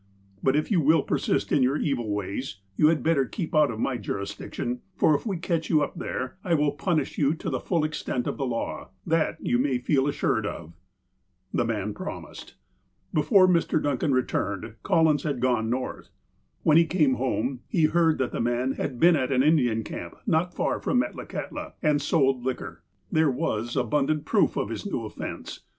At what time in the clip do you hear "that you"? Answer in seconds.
9.05-9.59